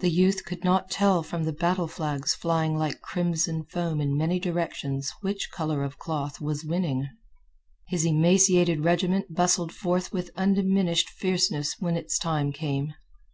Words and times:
The 0.00 0.10
youth 0.10 0.44
could 0.44 0.62
not 0.62 0.90
tell 0.90 1.22
from 1.22 1.44
the 1.44 1.52
battle 1.54 1.88
flags 1.88 2.34
flying 2.34 2.76
like 2.76 3.00
crimson 3.00 3.64
foam 3.64 3.98
in 3.98 4.14
many 4.14 4.38
directions 4.38 5.10
which 5.22 5.50
color 5.50 5.82
of 5.82 5.96
cloth 5.98 6.38
was 6.38 6.66
winning. 6.66 7.08
His 7.88 8.04
emaciated 8.04 8.84
regiment 8.84 9.34
bustled 9.34 9.72
forth 9.72 10.12
with 10.12 10.30
undiminished 10.36 11.08
fierceness 11.08 11.76
when 11.78 11.96
its 11.96 12.18
time 12.18 12.52
came. 12.52 12.92